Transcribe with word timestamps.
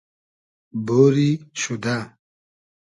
بۉری 0.85 1.29
شودۂ 1.59 1.97